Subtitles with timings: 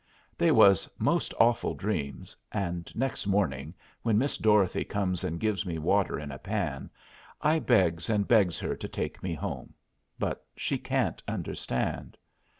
[0.35, 5.77] They was most awful dreams, and next morning, when Miss Dorothy comes and gives me
[5.77, 6.89] water in a pan,
[7.39, 9.75] I begs and begs her to take me home;
[10.17, 12.17] but she can't understand.